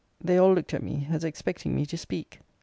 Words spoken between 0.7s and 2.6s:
at me, as expecting me to speak.